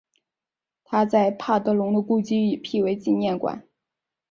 [0.83, 3.67] 他在帕德龙的故居已辟为纪念馆。